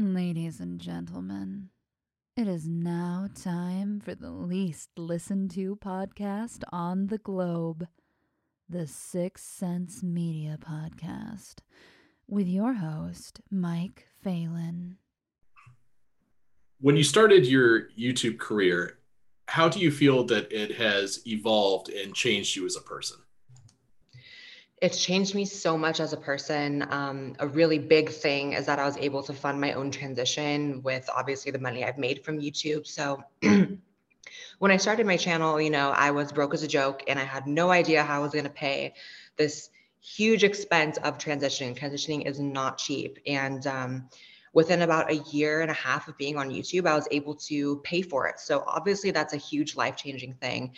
Ladies 0.00 0.60
and 0.60 0.80
gentlemen, 0.80 1.70
it 2.36 2.46
is 2.46 2.68
now 2.68 3.26
time 3.34 3.98
for 3.98 4.14
the 4.14 4.30
least 4.30 4.90
listened 4.96 5.50
to 5.50 5.74
podcast 5.74 6.62
on 6.70 7.08
the 7.08 7.18
globe, 7.18 7.88
the 8.68 8.86
Six 8.86 9.42
Sense 9.42 10.00
Media 10.04 10.56
Podcast, 10.56 11.62
with 12.28 12.46
your 12.46 12.74
host, 12.74 13.40
Mike 13.50 14.06
Phelan. 14.22 14.98
When 16.80 16.96
you 16.96 17.02
started 17.02 17.44
your 17.44 17.88
YouTube 17.98 18.38
career, 18.38 19.00
how 19.48 19.68
do 19.68 19.80
you 19.80 19.90
feel 19.90 20.22
that 20.26 20.52
it 20.52 20.76
has 20.76 21.26
evolved 21.26 21.88
and 21.88 22.14
changed 22.14 22.54
you 22.54 22.64
as 22.66 22.76
a 22.76 22.82
person? 22.82 23.16
It's 24.80 25.02
changed 25.02 25.34
me 25.34 25.44
so 25.44 25.76
much 25.76 26.00
as 26.00 26.12
a 26.12 26.16
person. 26.16 26.86
Um, 26.90 27.34
a 27.38 27.46
really 27.46 27.78
big 27.78 28.10
thing 28.10 28.52
is 28.52 28.66
that 28.66 28.78
I 28.78 28.84
was 28.84 28.96
able 28.96 29.22
to 29.24 29.32
fund 29.32 29.60
my 29.60 29.72
own 29.72 29.90
transition 29.90 30.82
with 30.82 31.08
obviously 31.14 31.50
the 31.50 31.58
money 31.58 31.84
I've 31.84 31.98
made 31.98 32.24
from 32.24 32.38
YouTube. 32.38 32.86
So 32.86 33.22
when 34.58 34.70
I 34.70 34.76
started 34.76 35.06
my 35.06 35.16
channel, 35.16 35.60
you 35.60 35.70
know, 35.70 35.90
I 35.90 36.10
was 36.12 36.32
broke 36.32 36.54
as 36.54 36.62
a 36.62 36.68
joke 36.68 37.04
and 37.08 37.18
I 37.18 37.24
had 37.24 37.46
no 37.46 37.70
idea 37.70 38.02
how 38.02 38.16
I 38.16 38.22
was 38.22 38.32
going 38.32 38.44
to 38.44 38.50
pay 38.50 38.94
this 39.36 39.70
huge 40.00 40.44
expense 40.44 40.96
of 40.98 41.18
transitioning. 41.18 41.76
Transitioning 41.76 42.26
is 42.26 42.38
not 42.38 42.78
cheap. 42.78 43.18
And 43.26 43.66
um, 43.66 44.08
within 44.52 44.82
about 44.82 45.10
a 45.10 45.16
year 45.32 45.60
and 45.60 45.70
a 45.70 45.74
half 45.74 46.08
of 46.08 46.16
being 46.16 46.36
on 46.36 46.50
YouTube, 46.50 46.86
I 46.86 46.94
was 46.94 47.08
able 47.10 47.34
to 47.34 47.78
pay 47.78 48.02
for 48.02 48.28
it. 48.28 48.38
So 48.40 48.64
obviously, 48.66 49.10
that's 49.10 49.34
a 49.34 49.38
huge 49.38 49.76
life 49.76 49.96
changing 49.96 50.34
thing. 50.34 50.74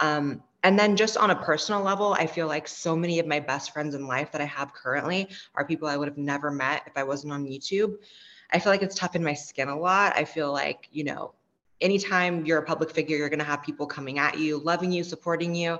Um, 0.00 0.42
and 0.64 0.78
then 0.78 0.96
just 0.96 1.16
on 1.16 1.30
a 1.30 1.36
personal 1.36 1.82
level, 1.82 2.14
I 2.14 2.26
feel 2.26 2.48
like 2.48 2.66
so 2.66 2.96
many 2.96 3.18
of 3.20 3.26
my 3.26 3.40
best 3.40 3.72
friends 3.72 3.94
in 3.94 4.06
life 4.06 4.32
that 4.32 4.40
I 4.40 4.46
have 4.46 4.74
currently 4.74 5.28
are 5.54 5.64
people 5.64 5.88
I 5.88 5.96
would 5.96 6.08
have 6.08 6.18
never 6.18 6.50
met 6.50 6.82
if 6.86 6.96
I 6.96 7.04
wasn't 7.04 7.32
on 7.32 7.46
YouTube. 7.46 7.94
I 8.52 8.58
feel 8.58 8.72
like 8.72 8.82
it's 8.82 8.96
toughened 8.96 9.24
my 9.24 9.34
skin 9.34 9.68
a 9.68 9.78
lot. 9.78 10.16
I 10.16 10.24
feel 10.24 10.52
like, 10.52 10.88
you 10.90 11.04
know, 11.04 11.34
anytime 11.80 12.44
you're 12.44 12.58
a 12.58 12.64
public 12.64 12.90
figure, 12.90 13.16
you're 13.16 13.28
going 13.28 13.38
to 13.38 13.44
have 13.44 13.62
people 13.62 13.86
coming 13.86 14.18
at 14.18 14.38
you, 14.38 14.58
loving 14.58 14.90
you, 14.90 15.04
supporting 15.04 15.54
you. 15.54 15.78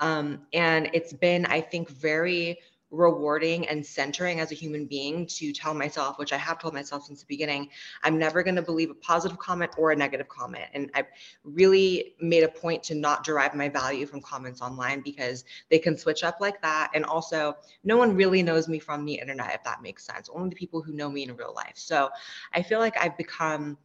Um, 0.00 0.42
and 0.52 0.90
it's 0.92 1.12
been, 1.12 1.46
I 1.46 1.60
think, 1.60 1.88
very 1.88 2.58
rewarding 2.90 3.68
and 3.68 3.84
centering 3.84 4.40
as 4.40 4.50
a 4.50 4.54
human 4.54 4.84
being 4.84 5.26
to 5.26 5.52
tell 5.52 5.74
myself, 5.74 6.18
which 6.18 6.32
I 6.32 6.36
have 6.36 6.58
told 6.58 6.74
myself 6.74 7.04
since 7.04 7.20
the 7.20 7.26
beginning, 7.26 7.68
I'm 8.02 8.18
never 8.18 8.42
going 8.42 8.56
to 8.56 8.62
believe 8.62 8.90
a 8.90 8.94
positive 8.94 9.38
comment 9.38 9.72
or 9.78 9.92
a 9.92 9.96
negative 9.96 10.28
comment. 10.28 10.66
And 10.74 10.90
I've 10.94 11.06
really 11.44 12.14
made 12.20 12.42
a 12.42 12.48
point 12.48 12.82
to 12.84 12.94
not 12.94 13.24
derive 13.24 13.54
my 13.54 13.68
value 13.68 14.06
from 14.06 14.20
comments 14.20 14.60
online 14.60 15.02
because 15.02 15.44
they 15.70 15.78
can 15.78 15.96
switch 15.96 16.24
up 16.24 16.38
like 16.40 16.60
that. 16.62 16.90
And 16.94 17.04
also, 17.04 17.56
no 17.84 17.96
one 17.96 18.16
really 18.16 18.42
knows 18.42 18.68
me 18.68 18.78
from 18.78 19.04
the 19.04 19.14
internet, 19.14 19.54
if 19.54 19.64
that 19.64 19.82
makes 19.82 20.04
sense. 20.04 20.28
Only 20.32 20.50
the 20.50 20.56
people 20.56 20.82
who 20.82 20.92
know 20.92 21.10
me 21.10 21.22
in 21.22 21.36
real 21.36 21.54
life. 21.54 21.74
So 21.76 22.10
I 22.52 22.62
feel 22.62 22.80
like 22.80 22.96
I've 22.98 23.16
become, 23.16 23.78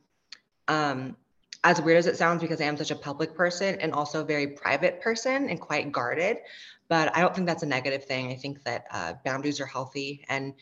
um, 0.67 1.16
as 1.66 1.82
weird 1.82 1.98
as 1.98 2.06
it 2.06 2.16
sounds, 2.16 2.42
because 2.42 2.62
I 2.62 2.66
am 2.66 2.78
such 2.78 2.92
a 2.92 2.96
public 2.96 3.36
person 3.36 3.76
and 3.82 3.92
also 3.92 4.22
a 4.22 4.24
very 4.24 4.48
private 4.48 5.02
person 5.02 5.50
and 5.50 5.60
quite 5.60 5.92
guarded 5.92 6.38
but 6.88 7.16
I 7.16 7.22
don't 7.22 7.34
think 7.34 7.48
that's 7.48 7.64
a 7.64 7.68
negative 7.68 8.06
thing. 8.06 8.32
I 8.32 8.36
think 8.36 8.64
that 8.64 8.86
uh, 8.92 9.14
boundaries 9.24 9.60
are 9.60 9.66
healthy. 9.66 10.24
And, 10.30 10.54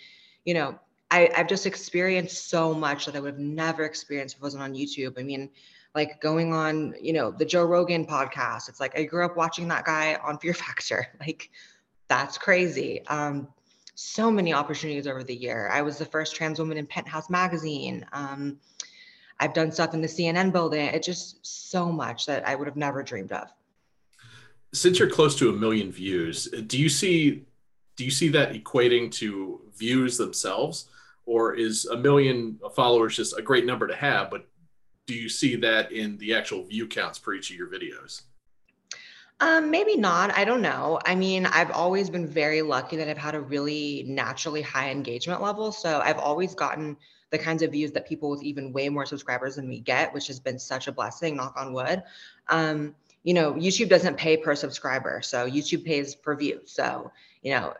you 0.46 0.54
know, 0.54 0.80
I, 1.12 1.30
I've 1.36 1.48
just 1.48 1.66
experienced 1.66 2.50
so 2.50 2.74
much 2.74 3.06
that 3.06 3.16
I 3.16 3.20
would 3.20 3.34
have 3.34 3.40
never 3.40 3.84
experienced 3.84 4.36
if 4.36 4.42
I 4.42 4.46
wasn't 4.46 4.64
on 4.64 4.74
YouTube. 4.74 5.20
I 5.20 5.24
mean, 5.24 5.50
like 5.94 6.22
going 6.22 6.54
on, 6.54 6.96
you 7.00 7.14
know, 7.14 7.32
the 7.32 7.46
Joe 7.46 7.66
Rogan 7.66 8.06
podcast. 8.06 8.70
It's 8.70 8.80
like 8.80 8.98
I 8.98 9.04
grew 9.04 9.26
up 9.26 9.38
watching 9.38 9.68
that 9.68 9.86
guy 9.86 10.18
on 10.24 10.40
Fear 10.40 10.54
Factor. 10.54 11.08
Like, 11.20 11.50
that's 12.10 12.38
crazy. 12.38 13.06
Um, 13.08 13.48
so 13.96 14.30
many 14.30 14.54
opportunities 14.54 15.08
over 15.08 15.24
the 15.24 15.36
year. 15.36 15.70
I 15.72 15.82
was 15.82 15.98
the 15.98 16.06
first 16.06 16.36
trans 16.36 16.60
woman 16.60 16.78
in 16.78 16.86
Penthouse 16.86 17.30
magazine. 17.30 18.06
Um, 18.12 18.58
I've 19.44 19.54
done 19.54 19.72
stuff 19.72 19.94
in 19.94 20.02
the 20.02 20.08
CNN 20.08 20.52
building. 20.52 20.88
It's 20.88 21.06
just 21.06 21.46
so 21.46 21.92
much 21.92 22.26
that 22.26 22.48
I 22.48 22.56
would 22.56 22.68
have 22.68 22.78
never 22.78 23.04
dreamed 23.04 23.32
of 23.32 23.52
since 24.74 24.98
you're 24.98 25.10
close 25.10 25.36
to 25.36 25.50
a 25.50 25.54
million 25.54 25.92
views, 25.92 26.48
do 26.68 26.78
you 26.78 26.90
see 26.90 27.46
do 27.96 28.04
you 28.04 28.12
see 28.12 28.30
that 28.30 28.54
equating 28.54 29.12
to 29.12 29.62
views 29.78 30.18
themselves, 30.18 30.88
or 31.28 31.54
is 31.54 31.86
a 31.86 31.96
million 31.96 32.60
followers 32.76 33.16
just 33.16 33.38
a 33.38 33.42
great 33.42 33.68
number 33.68 33.86
to 33.86 33.96
have? 33.96 34.32
But 34.32 34.48
do 35.06 35.14
you 35.14 35.30
see 35.30 35.56
that 35.58 35.92
in 35.92 36.18
the 36.18 36.34
actual 36.34 36.64
view 36.64 36.88
counts 36.88 37.20
for 37.20 37.36
each 37.36 37.52
of 37.52 37.56
your 37.56 37.68
videos? 37.68 38.24
Um, 39.44 39.70
maybe 39.70 39.98
not. 39.98 40.34
I 40.38 40.46
don't 40.46 40.62
know. 40.62 41.02
I 41.06 41.16
mean, 41.16 41.46
I've 41.46 41.72
always 41.72 42.10
been 42.10 42.26
very 42.26 42.62
lucky 42.62 42.96
that 42.96 43.10
I've 43.10 43.18
had 43.18 43.36
a 43.36 43.42
really 43.42 44.06
naturally 44.08 44.62
high 44.62 44.90
engagement 44.90 45.42
level. 45.42 45.74
So 45.74 46.00
I've 46.00 46.18
always 46.18 46.56
gotten 46.56 46.96
the 47.30 47.38
kinds 47.38 47.62
of 47.62 47.74
views 47.74 47.92
that 47.92 48.08
people 48.08 48.30
with 48.30 48.42
even 48.42 48.72
way 48.72 48.88
more 48.88 49.06
subscribers 49.06 49.58
than 49.58 49.68
me 49.68 49.82
get, 49.82 50.14
which 50.14 50.28
has 50.28 50.40
been 50.40 50.58
such 50.58 50.88
a 50.88 50.94
blessing, 50.94 51.36
knock 51.36 51.56
on 51.58 51.74
wood. 51.74 52.04
Um, 52.48 52.96
you 53.24 53.34
know, 53.34 53.52
YouTube 53.56 53.90
doesn't 53.90 54.16
pay 54.16 54.38
per 54.38 54.56
subscriber. 54.56 55.22
So 55.22 55.46
YouTube 55.46 55.84
pays 55.84 56.16
per 56.16 56.38
view. 56.38 56.62
So, 56.64 57.12
you 57.42 57.52
know, 57.52 57.74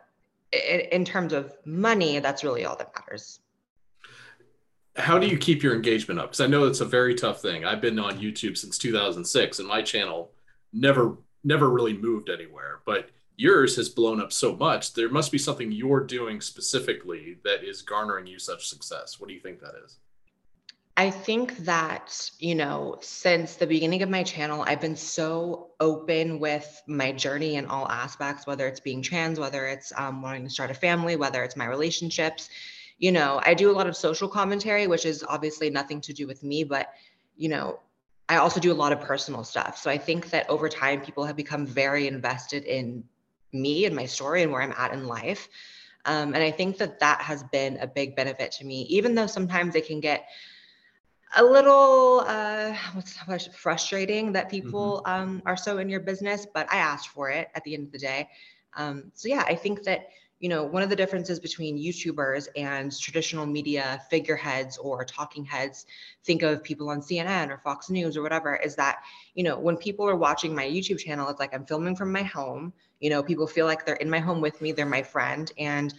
in, 0.52 0.80
in 0.80 1.04
terms 1.06 1.32
of 1.32 1.54
money, 1.64 2.18
that's 2.18 2.44
really 2.44 2.66
all 2.66 2.76
that 2.76 2.92
matters. 2.94 3.40
How 4.96 5.18
do 5.18 5.26
you 5.26 5.38
keep 5.38 5.62
your 5.62 5.74
engagement 5.74 6.20
up? 6.20 6.26
Because 6.26 6.42
I 6.42 6.46
know 6.46 6.66
it's 6.66 6.82
a 6.82 6.84
very 6.84 7.14
tough 7.14 7.40
thing. 7.40 7.64
I've 7.64 7.80
been 7.80 7.98
on 7.98 8.18
YouTube 8.18 8.58
since 8.58 8.76
2006 8.76 9.60
and 9.60 9.66
my 9.66 9.80
channel 9.80 10.30
never, 10.74 11.16
never 11.44 11.70
really 11.70 11.96
moved 11.96 12.30
anywhere. 12.30 12.80
But 12.84 13.10
yours 13.36 13.76
has 13.76 13.88
blown 13.88 14.20
up 14.20 14.32
so 14.32 14.56
much. 14.56 14.94
There 14.94 15.08
must 15.08 15.30
be 15.30 15.38
something 15.38 15.70
you're 15.70 16.04
doing 16.04 16.40
specifically 16.40 17.36
that 17.44 17.62
is 17.62 17.82
garnering 17.82 18.26
you 18.26 18.38
such 18.38 18.66
success. 18.66 19.20
What 19.20 19.28
do 19.28 19.34
you 19.34 19.40
think 19.40 19.60
that 19.60 19.74
is? 19.84 19.98
I 20.96 21.10
think 21.10 21.56
that, 21.64 22.30
you 22.38 22.54
know, 22.54 22.98
since 23.00 23.56
the 23.56 23.66
beginning 23.66 24.02
of 24.02 24.08
my 24.08 24.22
channel, 24.22 24.64
I've 24.64 24.80
been 24.80 24.94
so 24.94 25.70
open 25.80 26.38
with 26.38 26.80
my 26.86 27.10
journey 27.10 27.56
in 27.56 27.66
all 27.66 27.88
aspects, 27.88 28.46
whether 28.46 28.68
it's 28.68 28.78
being 28.78 29.02
trans, 29.02 29.40
whether 29.40 29.66
it's 29.66 29.92
um, 29.96 30.22
wanting 30.22 30.44
to 30.44 30.50
start 30.50 30.70
a 30.70 30.74
family, 30.74 31.16
whether 31.16 31.42
it's 31.42 31.56
my 31.56 31.66
relationships. 31.66 32.48
You 32.98 33.10
know, 33.10 33.40
I 33.44 33.54
do 33.54 33.72
a 33.72 33.74
lot 33.74 33.88
of 33.88 33.96
social 33.96 34.28
commentary, 34.28 34.86
which 34.86 35.04
is 35.04 35.24
obviously 35.28 35.68
nothing 35.68 36.00
to 36.02 36.12
do 36.12 36.28
with 36.28 36.44
me, 36.44 36.62
but, 36.62 36.90
you 37.36 37.48
know, 37.48 37.80
I 38.28 38.36
also 38.36 38.60
do 38.60 38.72
a 38.72 38.74
lot 38.74 38.92
of 38.92 39.00
personal 39.00 39.44
stuff. 39.44 39.76
So 39.78 39.90
I 39.90 39.98
think 39.98 40.30
that 40.30 40.48
over 40.48 40.68
time, 40.68 41.00
people 41.00 41.24
have 41.24 41.36
become 41.36 41.66
very 41.66 42.06
invested 42.06 42.64
in 42.64 43.04
me 43.52 43.84
and 43.84 43.94
my 43.94 44.06
story 44.06 44.42
and 44.42 44.50
where 44.50 44.62
I'm 44.62 44.74
at 44.76 44.92
in 44.92 45.06
life. 45.06 45.48
Um, 46.06 46.34
and 46.34 46.42
I 46.42 46.50
think 46.50 46.78
that 46.78 47.00
that 47.00 47.20
has 47.20 47.42
been 47.44 47.78
a 47.78 47.86
big 47.86 48.16
benefit 48.16 48.52
to 48.52 48.64
me, 48.64 48.82
even 48.82 49.14
though 49.14 49.26
sometimes 49.26 49.74
it 49.74 49.86
can 49.86 50.00
get 50.00 50.26
a 51.36 51.42
little 51.42 52.24
uh, 52.26 52.74
what's 53.26 53.46
frustrating 53.46 54.32
that 54.32 54.50
people 54.50 55.02
mm-hmm. 55.06 55.22
um, 55.22 55.42
are 55.46 55.56
so 55.56 55.78
in 55.78 55.88
your 55.88 56.00
business, 56.00 56.46
but 56.52 56.70
I 56.72 56.76
asked 56.76 57.08
for 57.08 57.30
it 57.30 57.48
at 57.54 57.64
the 57.64 57.74
end 57.74 57.86
of 57.86 57.92
the 57.92 57.98
day. 57.98 58.28
Um, 58.76 59.10
so 59.14 59.28
yeah, 59.28 59.44
I 59.46 59.54
think 59.54 59.82
that 59.84 60.08
you 60.40 60.48
know 60.48 60.64
one 60.64 60.82
of 60.82 60.90
the 60.90 60.96
differences 60.96 61.40
between 61.40 61.78
YouTubers 61.78 62.48
and 62.56 62.96
traditional 62.98 63.46
media 63.46 64.00
figureheads 64.10 64.76
or 64.78 65.04
talking 65.04 65.44
heads, 65.44 65.86
think 66.24 66.42
of 66.42 66.62
people 66.62 66.90
on 66.90 67.00
CNN 67.00 67.50
or 67.50 67.58
Fox 67.58 67.90
News 67.90 68.16
or 68.16 68.22
whatever, 68.22 68.56
is 68.56 68.76
that 68.76 69.02
you 69.34 69.44
know 69.44 69.58
when 69.58 69.76
people 69.76 70.08
are 70.08 70.16
watching 70.16 70.54
my 70.54 70.64
YouTube 70.64 70.98
channel, 70.98 71.28
it's 71.28 71.40
like 71.40 71.54
I'm 71.54 71.66
filming 71.66 71.96
from 71.96 72.12
my 72.12 72.22
home. 72.22 72.72
You 73.00 73.10
know, 73.10 73.22
people 73.22 73.46
feel 73.46 73.66
like 73.66 73.84
they're 73.84 73.96
in 73.96 74.10
my 74.10 74.20
home 74.20 74.40
with 74.40 74.60
me, 74.60 74.72
they're 74.72 74.86
my 74.86 75.02
friend, 75.02 75.50
and 75.58 75.94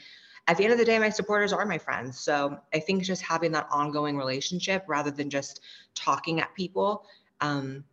at 0.48 0.58
the 0.58 0.64
end 0.64 0.74
of 0.74 0.80
the 0.80 0.86
day, 0.86 1.00
my 1.00 1.10
supporters 1.10 1.52
are 1.54 1.66
my 1.66 1.78
friends. 1.78 2.20
So 2.20 2.60
I 2.74 2.80
think 2.80 3.04
just 3.04 3.24
having 3.24 3.52
that 3.54 3.68
ongoing 3.72 4.16
relationship 4.16 4.84
rather 4.88 5.10
than 5.10 5.30
just 5.30 5.62
talking 5.96 6.40
at 6.40 6.54
people 6.54 7.06
um, 7.42 7.84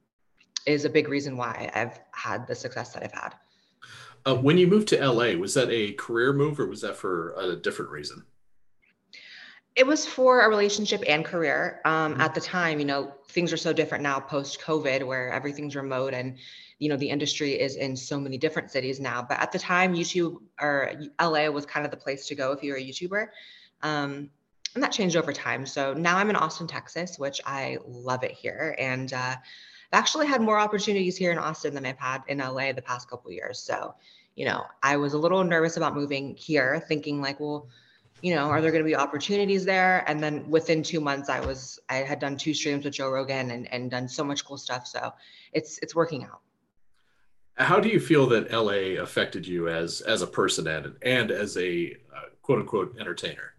is 0.67 0.85
a 0.85 0.91
big 0.91 1.09
reason 1.09 1.37
why 1.37 1.71
I've 1.75 1.99
had 2.13 2.47
the 2.47 2.55
success 2.55 2.93
that 2.93 3.03
I've 3.03 3.13
had. 3.13 3.35
Uh, 4.25 4.37
when 4.37 4.59
you 4.59 4.67
moved 4.67 4.89
to 4.89 5.05
LA, 5.05 5.33
was 5.33 5.55
that 5.55 5.69
a 5.71 5.93
career 5.93 6.33
move 6.33 6.61
or 6.61 6.67
was 6.67 6.81
that 6.83 6.97
for 6.97 7.35
a 7.37 7.57
different 7.57 7.91
reason? 7.91 8.25
It 9.75 9.87
was 9.87 10.07
for 10.07 10.43
a 10.43 10.49
relationship 10.49 11.03
and 11.09 11.25
career. 11.25 11.81
Um, 11.85 12.13
mm-hmm. 12.13 12.21
At 12.21 12.35
the 12.35 12.41
time, 12.41 12.79
you 12.79 12.85
know, 12.85 13.15
things 13.29 13.53
are 13.53 13.57
so 13.57 13.73
different 13.73 14.03
now 14.03 14.21
post 14.21 14.61
COVID 14.61 15.07
where 15.07 15.33
everything's 15.33 15.75
remote 15.75 16.15
and 16.15 16.37
you 16.83 16.89
know 16.89 16.97
the 16.97 17.09
industry 17.09 17.53
is 17.53 17.77
in 17.77 17.97
so 17.97 18.19
many 18.19 18.37
different 18.37 18.69
cities 18.69 18.99
now 18.99 19.25
but 19.27 19.39
at 19.39 19.53
the 19.53 19.59
time 19.59 19.95
youtube 19.95 20.39
or 20.61 20.93
la 21.21 21.49
was 21.49 21.65
kind 21.65 21.87
of 21.87 21.93
the 21.93 21.97
place 21.97 22.27
to 22.27 22.35
go 22.35 22.51
if 22.51 22.61
you're 22.65 22.77
a 22.77 22.83
youtuber 22.83 23.29
um, 23.83 24.29
and 24.75 24.83
that 24.83 24.91
changed 24.91 25.15
over 25.15 25.33
time 25.33 25.65
so 25.65 25.95
now 25.95 26.19
i'm 26.19 26.29
in 26.29 26.35
austin 26.35 26.67
texas 26.67 27.21
which 27.21 27.41
i 27.47 27.79
love 27.87 28.25
it 28.25 28.33
here 28.33 28.75
and 28.81 29.13
uh, 29.13 29.37
i've 29.93 29.99
actually 29.99 30.27
had 30.27 30.41
more 30.41 30.59
opportunities 30.59 31.17
here 31.17 31.33
in 31.33 31.39
austin 31.39 31.75
than 31.75 31.87
i've 31.87 31.99
had 31.99 32.23
in 32.29 32.39
la 32.39 32.73
the 32.73 32.83
past 32.83 33.09
couple 33.09 33.31
years 33.31 33.59
so 33.59 33.95
you 34.35 34.45
know 34.45 34.65
i 34.83 34.97
was 34.97 35.15
a 35.15 35.19
little 35.19 35.43
nervous 35.45 35.77
about 35.77 35.95
moving 35.95 36.35
here 36.37 36.83
thinking 36.89 37.21
like 37.21 37.39
well 37.41 37.69
you 38.23 38.35
know, 38.35 38.45
are 38.45 38.61
there 38.61 38.71
going 38.71 38.85
to 38.85 38.89
be 38.89 38.95
opportunities 38.97 39.65
there? 39.65 40.09
And 40.09 40.23
then 40.23 40.49
within 40.49 40.83
two 40.83 41.01
months, 41.01 41.29
I 41.29 41.41
was 41.41 41.81
I 41.89 41.97
had 41.97 42.21
done 42.21 42.37
two 42.37 42.55
streams 42.55 42.85
with 42.85 42.95
Joe 42.95 43.11
Rogan 43.11 43.51
and, 43.51 43.71
and 43.73 43.91
done 43.91 44.09
so 44.09 44.23
much 44.23 44.45
cool 44.45 44.57
stuff. 44.57 44.87
So 44.87 45.13
it's 45.53 45.79
it's 45.83 45.95
working 45.95 46.25
out. 46.25 46.41
How 47.57 47.81
do 47.81 47.89
you 47.89 48.01
feel 48.01 48.27
that 48.29 48.51
LA 48.51 49.03
affected 49.03 49.47
you 49.47 49.69
as 49.69 50.01
as 50.03 50.23
a 50.23 50.27
person 50.27 50.67
and 50.69 50.95
and 51.03 51.31
as 51.31 51.57
a 51.57 51.97
uh, 52.15 52.29
quote 52.43 52.61
unquote 52.61 52.97
entertainer? 52.99 53.55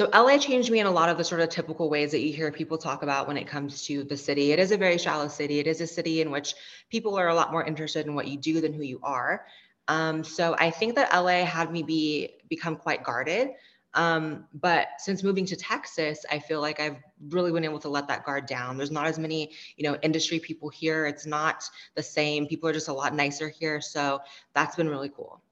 So 0.00 0.08
LA 0.14 0.38
changed 0.38 0.70
me 0.70 0.80
in 0.80 0.86
a 0.86 0.90
lot 0.90 1.10
of 1.10 1.18
the 1.18 1.24
sort 1.24 1.42
of 1.42 1.50
typical 1.50 1.90
ways 1.90 2.12
that 2.12 2.20
you 2.20 2.32
hear 2.32 2.50
people 2.50 2.78
talk 2.78 3.02
about 3.02 3.28
when 3.28 3.36
it 3.36 3.46
comes 3.46 3.84
to 3.84 4.02
the 4.02 4.16
city. 4.16 4.50
It 4.50 4.58
is 4.58 4.70
a 4.70 4.78
very 4.78 4.96
shallow 4.96 5.28
city. 5.28 5.58
It 5.58 5.66
is 5.66 5.82
a 5.82 5.86
city 5.86 6.22
in 6.22 6.30
which 6.30 6.54
people 6.88 7.18
are 7.18 7.28
a 7.28 7.34
lot 7.34 7.52
more 7.52 7.62
interested 7.62 8.06
in 8.06 8.14
what 8.14 8.26
you 8.26 8.38
do 8.38 8.62
than 8.62 8.72
who 8.72 8.82
you 8.82 8.98
are. 9.02 9.44
Um, 9.88 10.24
so 10.24 10.56
I 10.58 10.70
think 10.70 10.94
that 10.94 11.12
LA 11.14 11.44
had 11.44 11.70
me 11.70 11.82
be 11.82 12.30
become 12.48 12.76
quite 12.76 13.04
guarded. 13.04 13.50
Um, 13.92 14.46
but 14.54 14.86
since 14.96 15.22
moving 15.22 15.44
to 15.44 15.54
Texas, 15.54 16.24
I 16.30 16.38
feel 16.38 16.62
like 16.62 16.80
I've 16.80 16.96
really 17.28 17.52
been 17.52 17.66
able 17.66 17.80
to 17.80 17.90
let 17.90 18.08
that 18.08 18.24
guard 18.24 18.46
down. 18.46 18.78
There's 18.78 18.90
not 18.90 19.06
as 19.06 19.18
many, 19.18 19.50
you 19.76 19.86
know, 19.86 19.98
industry 20.00 20.40
people 20.40 20.70
here. 20.70 21.04
It's 21.04 21.26
not 21.26 21.68
the 21.94 22.02
same. 22.02 22.46
People 22.46 22.70
are 22.70 22.72
just 22.72 22.88
a 22.88 22.94
lot 22.94 23.14
nicer 23.14 23.50
here. 23.50 23.82
So 23.82 24.22
that's 24.54 24.76
been 24.76 24.88
really 24.88 25.10
cool 25.10 25.42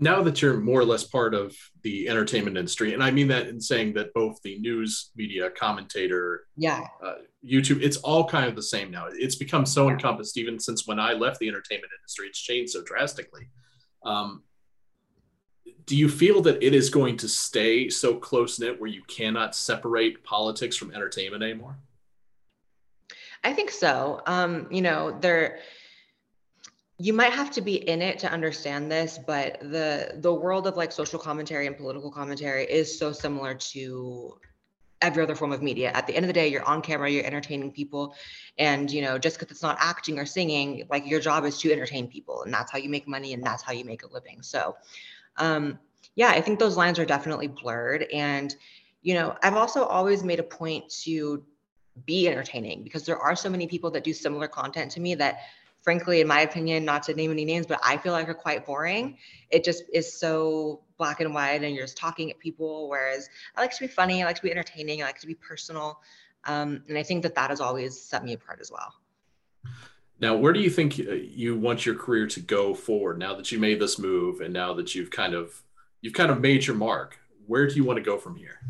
now 0.00 0.22
that 0.22 0.40
you're 0.40 0.58
more 0.58 0.80
or 0.80 0.84
less 0.84 1.04
part 1.04 1.34
of 1.34 1.54
the 1.82 2.08
entertainment 2.08 2.56
industry, 2.56 2.94
and 2.94 3.02
I 3.02 3.10
mean 3.10 3.28
that 3.28 3.48
in 3.48 3.60
saying 3.60 3.92
that 3.94 4.14
both 4.14 4.40
the 4.42 4.58
news 4.58 5.10
media, 5.14 5.50
commentator, 5.50 6.46
yeah, 6.56 6.86
uh, 7.04 7.16
YouTube, 7.44 7.82
it's 7.82 7.98
all 7.98 8.26
kind 8.26 8.48
of 8.48 8.56
the 8.56 8.62
same 8.62 8.90
now. 8.90 9.08
It's 9.12 9.36
become 9.36 9.66
so 9.66 9.86
yeah. 9.86 9.94
encompassed, 9.94 10.38
even 10.38 10.58
since 10.58 10.86
when 10.86 10.98
I 10.98 11.12
left 11.12 11.38
the 11.38 11.48
entertainment 11.48 11.92
industry, 12.00 12.28
it's 12.28 12.40
changed 12.40 12.72
so 12.72 12.82
drastically. 12.82 13.50
Um, 14.04 14.42
do 15.84 15.96
you 15.96 16.08
feel 16.08 16.40
that 16.42 16.62
it 16.62 16.74
is 16.74 16.88
going 16.88 17.16
to 17.18 17.28
stay 17.28 17.88
so 17.88 18.14
close 18.14 18.58
knit 18.58 18.80
where 18.80 18.90
you 18.90 19.02
cannot 19.08 19.54
separate 19.54 20.24
politics 20.24 20.76
from 20.76 20.92
entertainment 20.92 21.42
anymore? 21.42 21.76
I 23.42 23.52
think 23.52 23.70
so. 23.70 24.22
Um, 24.26 24.68
you 24.70 24.82
know, 24.82 25.18
there 25.20 25.58
you 27.00 27.14
might 27.14 27.32
have 27.32 27.50
to 27.50 27.62
be 27.62 27.76
in 27.88 28.02
it 28.02 28.18
to 28.18 28.30
understand 28.30 28.92
this 28.92 29.18
but 29.26 29.58
the 29.60 30.12
the 30.16 30.32
world 30.32 30.66
of 30.66 30.76
like 30.76 30.92
social 30.92 31.18
commentary 31.18 31.66
and 31.66 31.76
political 31.76 32.10
commentary 32.10 32.64
is 32.64 32.98
so 32.98 33.10
similar 33.10 33.54
to 33.54 34.38
every 35.00 35.22
other 35.22 35.34
form 35.34 35.50
of 35.50 35.62
media. 35.62 35.90
At 35.92 36.06
the 36.06 36.14
end 36.14 36.24
of 36.24 36.28
the 36.28 36.34
day 36.34 36.48
you're 36.48 36.64
on 36.64 36.82
camera 36.82 37.10
you're 37.10 37.24
entertaining 37.24 37.72
people 37.72 38.14
and 38.58 38.90
you 38.90 39.00
know 39.00 39.16
just 39.18 39.38
because 39.38 39.50
it's 39.50 39.62
not 39.62 39.78
acting 39.80 40.18
or 40.18 40.26
singing 40.26 40.86
like 40.90 41.06
your 41.06 41.20
job 41.20 41.46
is 41.46 41.58
to 41.60 41.72
entertain 41.72 42.06
people 42.06 42.42
and 42.42 42.52
that's 42.52 42.70
how 42.70 42.76
you 42.76 42.90
make 42.90 43.08
money 43.08 43.32
and 43.32 43.42
that's 43.42 43.62
how 43.62 43.72
you 43.72 43.84
make 43.84 44.02
a 44.02 44.12
living. 44.12 44.42
So 44.42 44.76
um 45.38 45.78
yeah 46.16 46.30
i 46.30 46.40
think 46.40 46.58
those 46.58 46.76
lines 46.76 46.98
are 46.98 47.04
definitely 47.04 47.46
blurred 47.46 48.02
and 48.12 48.56
you 49.00 49.14
know 49.14 49.36
i've 49.42 49.54
also 49.54 49.84
always 49.84 50.24
made 50.24 50.40
a 50.40 50.42
point 50.42 50.88
to 50.90 51.42
be 52.04 52.28
entertaining 52.28 52.82
because 52.82 53.04
there 53.04 53.18
are 53.18 53.36
so 53.36 53.48
many 53.48 53.66
people 53.66 53.90
that 53.90 54.04
do 54.04 54.12
similar 54.12 54.48
content 54.48 54.90
to 54.90 55.00
me 55.00 55.14
that 55.14 55.40
frankly, 55.82 56.20
in 56.20 56.26
my 56.26 56.40
opinion, 56.40 56.84
not 56.84 57.02
to 57.04 57.14
name 57.14 57.30
any 57.30 57.44
names, 57.44 57.66
but 57.66 57.80
I 57.84 57.96
feel 57.96 58.12
like 58.12 58.28
are 58.28 58.34
quite 58.34 58.66
boring. 58.66 59.16
It 59.50 59.64
just 59.64 59.84
is 59.92 60.12
so 60.12 60.82
black 60.98 61.20
and 61.20 61.34
white, 61.34 61.62
and 61.62 61.74
you're 61.74 61.84
just 61.84 61.96
talking 61.96 62.30
at 62.30 62.38
people. 62.38 62.88
Whereas 62.88 63.28
I 63.56 63.60
like 63.60 63.72
to 63.72 63.80
be 63.80 63.88
funny, 63.88 64.22
I 64.22 64.26
like 64.26 64.36
to 64.36 64.42
be 64.42 64.50
entertaining, 64.50 65.02
I 65.02 65.06
like 65.06 65.20
to 65.20 65.26
be 65.26 65.34
personal, 65.34 66.00
um, 66.44 66.82
and 66.88 66.98
I 66.98 67.02
think 67.02 67.22
that 67.22 67.34
that 67.34 67.50
has 67.50 67.60
always 67.60 68.00
set 68.00 68.24
me 68.24 68.34
apart 68.34 68.60
as 68.60 68.70
well. 68.70 68.94
Now, 70.20 70.36
where 70.36 70.52
do 70.52 70.60
you 70.60 70.68
think 70.68 71.00
uh, 71.00 71.12
you 71.12 71.56
want 71.56 71.86
your 71.86 71.94
career 71.94 72.26
to 72.26 72.40
go 72.40 72.74
forward? 72.74 73.18
Now 73.18 73.34
that 73.34 73.50
you 73.50 73.58
made 73.58 73.80
this 73.80 73.98
move, 73.98 74.40
and 74.40 74.52
now 74.52 74.74
that 74.74 74.94
you've 74.94 75.10
kind 75.10 75.34
of 75.34 75.62
you've 76.02 76.12
kind 76.14 76.30
of 76.30 76.40
made 76.40 76.66
your 76.66 76.76
mark, 76.76 77.18
where 77.46 77.66
do 77.66 77.74
you 77.74 77.84
want 77.84 77.96
to 77.96 78.02
go 78.02 78.18
from 78.18 78.36
here? 78.36 78.60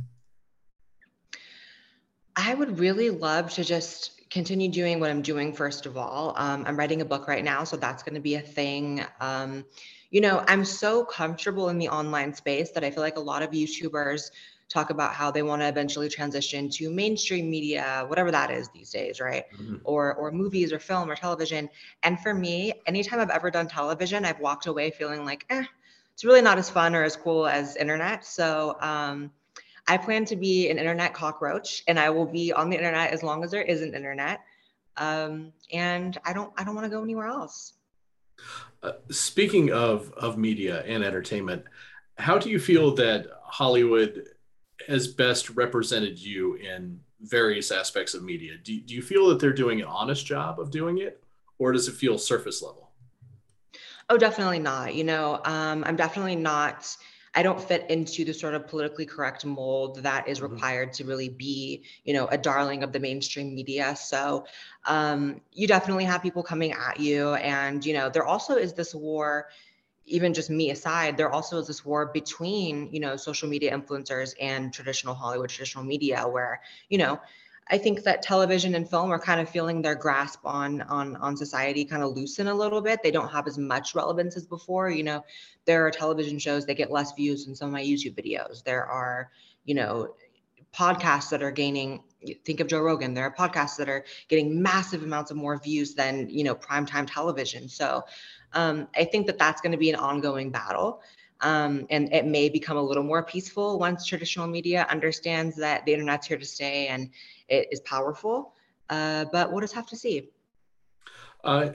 I 2.37 2.55
would 2.55 2.79
really 2.79 3.11
love 3.11 3.51
to 3.55 3.65
just 3.65 4.20
continue 4.31 4.69
doing 4.69 5.01
what 5.01 5.11
I'm 5.11 5.23
doing, 5.23 5.53
first 5.53 5.87
of 5.87 5.97
all. 5.97 6.35
Um, 6.37 6.65
I'm 6.67 6.77
writing 6.77 7.01
a 7.01 7.05
book 7.05 7.27
right 7.27 7.45
now, 7.45 7.65
so 7.65 7.77
that's 7.77 8.03
going 8.03 8.15
to 8.15 8.21
be 8.21 8.37
a 8.37 8.41
thing. 8.41 9.05
Um, 9.21 9.65
you 10.11 10.21
know, 10.21 10.45
I'm 10.47 10.65
so 10.65 11.05
comfortable 11.05 11.69
in 11.69 11.79
the 11.79 11.89
online 11.89 12.33
space 12.35 12.71
that 12.73 12.85
I 12.85 12.91
feel 12.91 13.03
like 13.03 13.17
a 13.17 13.21
lot 13.21 13.43
of 13.43 13.51
YouTubers 13.51 14.31
talk 14.69 14.91
about 14.91 15.13
how 15.13 15.33
they 15.33 15.43
want 15.43 15.63
to 15.63 15.69
eventually 15.69 16.09
transition 16.09 16.71
to 16.71 16.91
mainstream 16.91 17.51
media, 17.51 18.05
whatever 18.07 18.31
that 18.31 18.53
is 18.53 18.69
these 18.69 18.91
days, 18.91 19.21
right? 19.21 19.45
Mm-hmm. 19.55 19.77
Or 19.85 20.15
or 20.15 20.31
movies 20.31 20.73
or 20.73 20.79
film 20.79 21.11
or 21.11 21.17
television. 21.17 21.69
And 22.05 22.19
for 22.21 22.33
me, 22.33 22.73
anytime 22.87 23.19
I've 23.19 23.31
ever 23.31 23.51
done 23.51 23.67
television, 23.67 24.25
I've 24.25 24.39
walked 24.39 24.67
away 24.67 24.91
feeling 24.91 25.25
like, 25.25 25.45
eh, 25.51 25.65
it's 26.15 26.25
really 26.25 26.43
not 26.43 26.59
as 26.59 26.71
fun 26.71 26.95
or 26.95 27.03
as 27.03 27.17
cool 27.17 27.47
as 27.47 27.77
internet. 27.77 28.25
So 28.25 28.77
um, 28.81 29.33
I 29.91 29.97
plan 29.97 30.25
to 30.27 30.37
be 30.37 30.71
an 30.71 30.79
internet 30.79 31.15
cockroach 31.15 31.83
and 31.89 31.99
I 31.99 32.11
will 32.11 32.25
be 32.25 32.53
on 32.53 32.71
the 32.71 32.77
internet 32.77 33.11
as 33.11 33.25
long 33.25 33.43
as 33.43 33.51
there 33.51 33.63
is 33.63 33.83
an 33.83 33.93
internet. 33.93 34.41
Um, 34.97 35.53
and 35.73 36.17
I 36.25 36.33
don't 36.33 36.53
I 36.57 36.63
don't 36.63 36.77
want 36.77 36.85
to 36.85 36.91
go 36.91 37.03
anywhere 37.03 37.27
else. 37.27 37.73
Uh, 38.85 38.93
speaking 39.11 39.73
of 39.73 40.13
of 40.13 40.39
media 40.39 40.85
and 40.87 41.03
entertainment, 41.03 41.65
how 42.19 42.39
do 42.39 42.51
you 42.51 42.61
feel 42.61 42.95
that 42.95 43.27
Hollywood 43.43 44.29
has 44.87 45.09
best 45.09 45.51
represented 45.51 46.21
you 46.21 46.55
in 46.55 47.01
various 47.23 47.73
aspects 47.73 48.15
of 48.15 48.23
media? 48.23 48.53
Do, 48.63 48.81
do 48.81 48.95
you 48.95 49.03
feel 49.03 49.27
that 49.31 49.41
they're 49.41 49.53
doing 49.53 49.81
an 49.81 49.89
honest 49.89 50.25
job 50.25 50.61
of 50.61 50.71
doing 50.71 50.99
it, 50.99 51.21
or 51.59 51.73
does 51.73 51.89
it 51.89 51.95
feel 51.97 52.17
surface 52.17 52.63
level? 52.63 52.93
Oh, 54.09 54.17
definitely 54.17 54.61
not. 54.61 54.95
You 54.95 55.03
know, 55.03 55.41
um, 55.45 55.83
I'm 55.85 55.97
definitely 55.97 56.37
not 56.37 56.97
I 57.35 57.43
don't 57.43 57.61
fit 57.61 57.89
into 57.91 58.25
the 58.25 58.35
sort 58.35 58.55
of 58.55 58.67
politically 58.67 59.07
correct 59.07 59.45
mold 59.45 60.03
that 60.03 60.29
is 60.29 60.41
mm-hmm. 60.41 60.53
required 60.53 60.93
to 60.95 61.05
really 61.05 61.29
be, 61.29 61.85
you 62.05 62.13
know, 62.13 62.27
a 62.27 62.37
darling 62.37 62.83
of 62.83 62.93
the 62.93 62.99
mainstream 62.99 63.55
media. 63.55 63.95
So 63.97 64.47
um, 64.85 65.41
you 65.53 65.69
definitely 65.69 66.05
have 66.05 66.23
people 66.23 66.43
coming 66.43 66.73
at 66.73 66.99
you. 66.99 67.35
And, 67.35 67.85
you 67.85 67.95
know, 67.95 68.09
there 68.09 68.27
also 68.27 68.57
is 68.57 68.73
this 68.73 68.95
war 68.95 69.49
even 70.11 70.35
just 70.35 70.51
me 70.51 70.71
aside, 70.71 71.17
there 71.17 71.31
also 71.31 71.59
is 71.59 71.67
this 71.67 71.85
war 71.85 72.07
between, 72.07 72.93
you 72.93 73.01
know, 73.01 73.17
social 73.17 73.49
media 73.49 73.77
influencers 73.77 74.35
and 74.41 74.73
traditional 74.73 75.15
Hollywood, 75.15 75.51
traditional 75.51 75.85
media, 75.85 76.27
where, 76.27 76.61
you 76.89 76.99
know, 76.99 77.21
I 77.71 77.79
think 77.79 78.03
that 78.03 78.23
television 78.23 78.75
and 78.75 78.89
film 78.89 79.11
are 79.13 79.19
kind 79.19 79.41
of 79.41 79.49
feeling 79.49 79.81
their 79.81 79.95
grasp 79.95 80.41
on 80.45 80.83
on 80.83 81.17
on 81.17 81.37
society 81.37 81.85
kind 81.85 82.03
of 82.03 82.17
loosen 82.17 82.49
a 82.49 82.55
little 82.55 82.81
bit. 82.81 83.01
They 83.03 83.11
don't 83.13 83.31
have 83.31 83.47
as 83.47 83.59
much 83.59 83.95
relevance 83.95 84.37
as 84.37 84.47
before. 84.47 84.91
You 84.91 85.05
know, 85.05 85.25
there 85.67 85.87
are 85.87 85.91
television 85.91 86.39
shows 86.39 86.67
that 86.67 86.75
get 86.75 86.91
less 86.91 87.13
views 87.13 87.47
than 87.47 87.55
some 87.55 87.69
of 87.69 87.73
my 87.73 87.83
YouTube 87.83 88.17
videos. 88.17 88.65
There 88.65 88.85
are, 88.85 89.31
you 89.65 89.75
know, 89.75 90.15
podcasts 90.75 91.31
that 91.31 91.43
are 91.43 91.53
gaining 91.53 92.03
think 92.45 92.61
of 92.61 92.67
Joe 92.67 92.81
Rogan. 92.81 93.15
There 93.15 93.25
are 93.25 93.35
podcasts 93.35 93.77
that 93.77 93.89
are 93.89 94.05
getting 94.29 94.61
massive 94.63 95.03
amounts 95.03 95.31
of 95.31 95.37
more 95.37 95.59
views 95.59 95.95
than, 95.95 96.29
you 96.29 96.45
know, 96.45 96.55
primetime 96.55 97.07
television. 97.11 97.69
So 97.69 98.03
um, 98.53 98.89
I 98.95 99.05
think 99.05 99.27
that 99.27 99.39
that's 99.39 99.61
going 99.61 99.73
to 99.73 99.79
be 99.79 99.91
an 99.91 99.97
ongoing 99.97 100.51
battle. 100.51 101.01
Um, 101.43 101.87
and 101.91 102.13
it 102.13 102.27
may 102.27 102.49
become 102.49 102.77
a 102.77 102.83
little 102.83 103.03
more 103.03 103.23
peaceful 103.23 103.79
once 103.79 104.07
traditional 104.07 104.47
media 104.47 104.87
understands 104.91 105.57
that 105.57 105.85
the 105.87 105.95
internet's 105.95 106.27
here 106.27 106.39
to 106.39 106.45
stay 106.45 106.89
and 106.89 107.11
it 107.49 107.69
is 107.71 107.81
powerful. 107.81 108.55
Uh, 108.89 109.25
but 109.33 109.51
we'll 109.51 109.61
just 109.61 109.75
have 109.75 109.87
to 109.87 109.97
see. 109.97 110.29
Uh, 111.43 111.71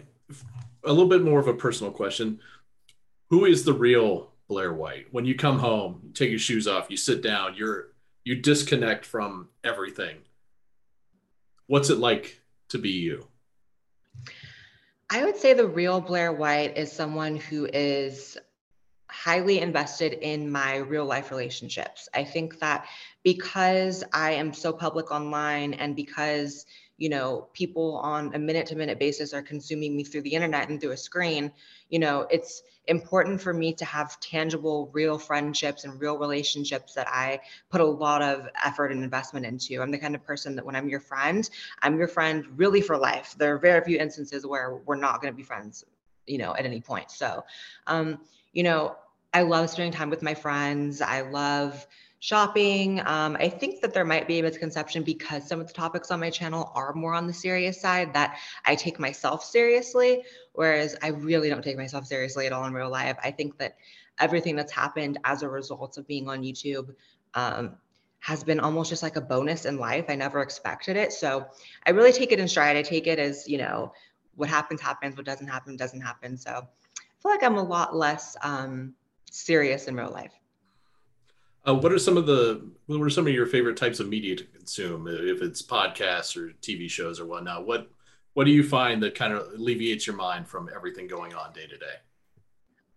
a 0.84 0.90
little 0.90 1.10
bit 1.10 1.24
more 1.24 1.40
of 1.40 1.48
a 1.48 1.54
personal 1.54 1.92
question. 1.92 2.40
Who 3.30 3.46
is 3.46 3.64
the 3.64 3.74
real 3.74 4.32
Blair 4.48 4.74
White? 4.74 5.08
When 5.12 5.26
you 5.26 5.36
come 5.36 5.60
home, 5.60 6.02
you 6.04 6.12
take 6.12 6.30
your 6.30 6.40
shoes 6.40 6.68
off, 6.68 6.88
you 6.90 6.98
sit 6.98 7.24
down, 7.24 7.56
you're 7.56 7.94
you 8.24 8.36
disconnect 8.36 9.06
from 9.06 9.50
everything. 9.64 10.18
What's 11.68 11.90
it 11.90 12.00
like 12.00 12.42
to 12.70 12.78
be 12.78 12.90
you? 12.90 13.28
I 15.10 15.24
would 15.24 15.38
say 15.38 15.54
the 15.54 15.68
real 15.68 16.02
Blair 16.02 16.34
White 16.34 16.78
is 16.78 16.92
someone 16.92 17.36
who 17.36 17.68
is 17.72 18.38
highly 19.10 19.60
invested 19.60 20.14
in 20.14 20.52
my 20.52 20.78
real 20.78 21.06
life 21.06 21.32
relationships. 21.32 22.10
I 22.14 22.24
think 22.24 22.60
that 22.60 22.86
because 23.24 24.04
I 24.14 24.32
am 24.32 24.54
so 24.54 24.74
public 24.74 25.12
online 25.12 25.74
and 25.74 25.96
because 25.96 26.66
you 26.98 27.10
know 27.10 27.48
people 27.54 27.98
on 27.98 28.34
a 28.34 28.40
minute 28.40 28.68
to 28.68 28.76
minute 28.76 29.00
basis 29.00 29.34
are 29.34 29.42
consuming 29.42 29.96
me 29.96 30.04
through 30.04 30.22
the 30.22 30.34
internet 30.34 30.70
and 30.70 30.80
through 30.80 30.92
a 30.92 30.98
screen 30.98 31.52
you 31.90 32.00
know 32.00 32.26
it's 32.30 32.64
important 32.88 33.42
for 33.42 33.54
me 33.54 33.74
to 33.74 33.84
have 33.84 34.18
tangible 34.20 34.90
real 34.94 35.18
friendships 35.18 35.84
and 35.84 36.00
real 36.00 36.18
relationships 36.18 36.94
that 36.94 37.08
i 37.10 37.40
put 37.70 37.82
a 37.82 37.86
lot 37.86 38.22
of 38.22 38.48
effort 38.64 38.92
and 38.92 39.04
investment 39.04 39.46
into. 39.46 39.82
I'm 39.82 39.92
the 39.92 39.98
kind 39.98 40.16
of 40.16 40.24
person 40.24 40.56
that 40.56 40.66
when 40.66 40.76
i'm 40.76 40.88
your 40.88 41.00
friend 41.00 41.50
i'm 41.82 41.98
your 41.98 42.08
friend 42.08 42.46
really 42.56 42.82
for 42.82 42.98
life. 42.98 43.36
There 43.38 43.54
are 43.54 43.60
very 43.60 43.84
few 43.84 43.98
instances 43.98 44.46
where 44.46 44.78
we're 44.86 44.96
not 44.96 45.22
going 45.22 45.34
to 45.34 45.38
be 45.38 45.44
friends 45.44 45.84
you 46.28 46.38
know 46.38 46.56
at 46.56 46.66
any 46.66 46.82
point. 46.82 47.12
So 47.12 47.44
um 47.88 48.20
you 48.56 48.64
know 48.64 48.96
i 49.36 49.44
love 49.44 49.70
spending 49.70 49.94
time 49.94 50.10
with 50.10 50.24
my 50.24 50.34
friends 50.34 51.00
i 51.02 51.22
love 51.22 51.86
shopping. 52.26 53.00
Um, 53.06 53.38
I 53.40 53.50
think 53.50 53.82
that 53.82 53.94
there 53.94 54.04
might 54.04 54.28
be 54.28 54.40
a 54.40 54.42
misconception 54.42 55.04
because 55.04 55.48
some 55.48 55.60
of 55.60 55.68
the 55.68 55.74
topics 55.74 56.10
on 56.10 56.20
my 56.20 56.32
channel 56.32 56.72
are 56.74 56.92
more 56.94 57.14
on 57.14 57.28
the 57.28 57.34
serious 57.34 57.80
side 57.80 58.16
that 58.16 58.40
I 58.66 58.74
take 58.74 59.00
myself 59.00 59.44
seriously, 59.44 60.24
whereas 60.54 60.96
I 61.04 61.10
really 61.10 61.50
don't 61.50 61.64
take 61.64 61.78
myself 61.78 62.08
seriously 62.08 62.48
at 62.48 62.52
all 62.52 62.66
in 62.66 62.74
real 62.74 62.90
life. 62.90 63.16
I 63.24 63.30
think 63.30 63.60
that 63.60 63.76
everything 64.20 64.56
that's 64.56 64.72
happened 64.72 65.20
as 65.24 65.44
a 65.44 65.50
result 65.50 66.00
of 66.00 66.08
being 66.08 66.28
on 66.28 66.42
YouTube 66.42 66.96
um, 67.36 67.76
has 68.22 68.44
been 68.44 68.60
almost 68.60 68.90
just 68.90 69.04
like 69.04 69.18
a 69.18 69.22
bonus 69.22 69.66
in 69.66 69.78
life. 69.78 70.06
I 70.10 70.16
never 70.16 70.42
expected 70.42 70.98
it. 70.98 71.14
So 71.14 71.46
I 71.86 71.92
really 71.92 72.12
take 72.12 72.32
it 72.32 72.40
in 72.40 72.48
stride. 72.48 72.76
I 72.76 72.82
take 72.82 73.06
it 73.06 73.20
as, 73.20 73.48
you 73.48 73.60
know, 73.60 73.94
what 74.36 74.50
happens, 74.50 74.82
happens, 74.82 75.16
what 75.16 75.28
doesn't 75.28 75.48
happen, 75.48 75.78
doesn't 75.78 76.02
happen. 76.02 76.38
So 76.38 76.68
feel 77.26 77.32
like 77.32 77.44
I'm 77.44 77.58
a 77.58 77.64
lot 77.64 77.96
less 77.96 78.38
um, 78.44 78.94
serious 79.32 79.88
in 79.88 79.96
real 79.96 80.12
life. 80.12 80.34
Uh, 81.68 81.74
what 81.74 81.92
are 81.92 81.98
some 81.98 82.18
of 82.18 82.28
the 82.28 82.70
what 82.86 83.02
are 83.02 83.10
some 83.10 83.26
of 83.26 83.34
your 83.34 83.48
favorite 83.48 83.78
types 83.78 84.00
of 84.00 84.08
media 84.08 84.36
to 84.36 84.44
consume? 84.44 85.08
If 85.08 85.42
it's 85.42 85.64
podcasts 85.64 86.38
or 86.38 86.54
TV 86.62 86.88
shows 86.88 87.20
or 87.20 87.26
whatnot, 87.26 87.66
what 87.66 87.90
what 88.36 88.44
do 88.44 88.52
you 88.52 88.64
find 88.64 89.02
that 89.02 89.16
kind 89.16 89.34
of 89.34 89.54
alleviates 89.54 90.06
your 90.06 90.16
mind 90.16 90.48
from 90.48 90.70
everything 90.76 91.08
going 91.08 91.34
on 91.34 91.52
day 91.54 91.66
to 91.66 91.78
day? 91.78 91.96